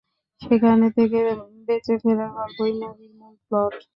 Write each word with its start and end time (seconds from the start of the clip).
সেখান 0.41 0.79
থেকে 0.97 1.19
বেঁচে 1.67 1.93
ফেরার 2.01 2.29
গল্পই 2.37 2.73
মুভির 2.79 3.11
মূল 3.19 3.35
প্লট। 3.45 3.73